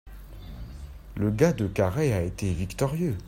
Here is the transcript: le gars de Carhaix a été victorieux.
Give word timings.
le 1.15 1.29
gars 1.29 1.53
de 1.53 1.67
Carhaix 1.67 2.11
a 2.11 2.23
été 2.23 2.51
victorieux. 2.51 3.15